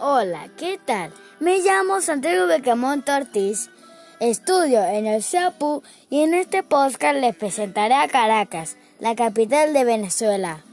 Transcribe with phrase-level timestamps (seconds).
[0.00, 1.12] Hola, ¿qué tal?
[1.40, 3.68] Me llamo Santiago Becamonte Ortiz,
[4.20, 9.82] estudio en el CEPU y en este podcast les presentaré a Caracas, la capital de
[9.82, 10.64] Venezuela.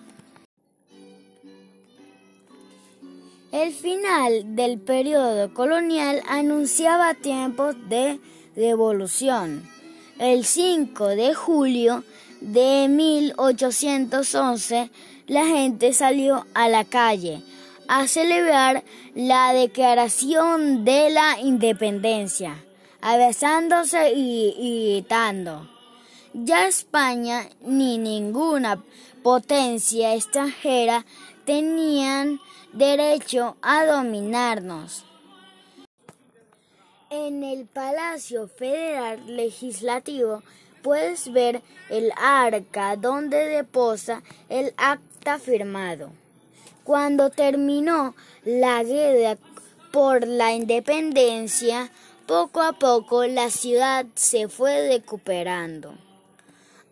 [3.52, 8.20] El final del periodo colonial anunciaba tiempos de
[8.56, 9.68] revolución.
[10.20, 12.04] El 5 de julio
[12.42, 14.92] de 1811,
[15.26, 17.42] la gente salió a la calle
[17.88, 22.64] a celebrar la declaración de la independencia,
[23.02, 25.70] abrazándose y gritando.
[26.34, 28.84] Ya España ni ninguna
[29.24, 31.06] potencia extranjera
[31.46, 32.40] tenían
[32.74, 35.06] derecho a dominarnos.
[37.10, 40.44] En el Palacio Federal Legislativo
[40.82, 46.12] puedes ver el arca donde deposa el acta firmado.
[46.86, 48.14] Cuando terminó
[48.44, 49.40] la guerra
[49.92, 51.90] por la independencia,
[52.28, 55.96] poco a poco la ciudad se fue recuperando.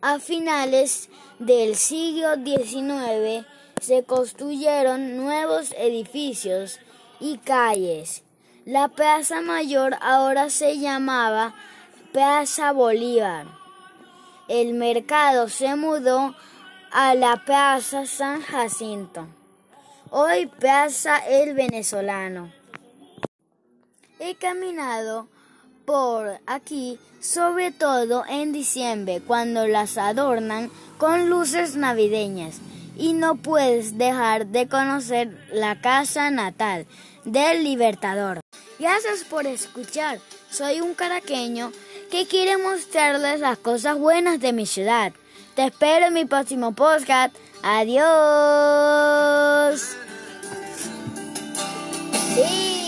[0.01, 3.45] A finales del siglo XIX
[3.79, 6.79] se construyeron nuevos edificios
[7.19, 8.23] y calles.
[8.65, 11.53] La Plaza Mayor ahora se llamaba
[12.11, 13.45] Plaza Bolívar.
[14.47, 16.33] El mercado se mudó
[16.91, 19.27] a la Plaza San Jacinto.
[20.09, 22.51] Hoy Plaza El Venezolano.
[24.19, 25.27] He caminado
[25.85, 32.59] por aquí, sobre todo en diciembre, cuando las adornan con luces navideñas
[32.97, 36.85] y no puedes dejar de conocer la casa natal
[37.25, 38.39] del Libertador.
[38.79, 40.19] Gracias por escuchar.
[40.49, 41.71] Soy un caraqueño
[42.11, 45.13] que quiere mostrarles las cosas buenas de mi ciudad.
[45.55, 47.35] Te espero en mi próximo podcast.
[47.61, 48.01] Adiós.
[52.35, 52.82] Sí.